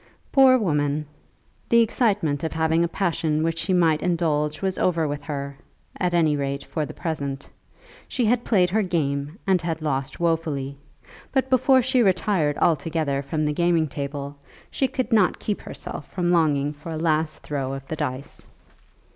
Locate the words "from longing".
16.07-16.73